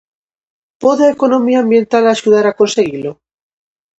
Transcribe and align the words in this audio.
Pode 0.81 1.01
a 1.05 1.13
Economía 1.15 1.59
Ambiental 1.63 2.03
axudar 2.07 2.45
a 2.47 2.57
conseguilo? 2.59 3.11